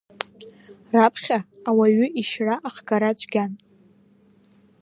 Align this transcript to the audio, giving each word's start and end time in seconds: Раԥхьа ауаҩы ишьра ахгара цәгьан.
Раԥхьа 0.93 1.39
ауаҩы 1.69 2.07
ишьра 2.21 2.55
ахгара 2.67 3.11
цәгьан. 3.19 3.51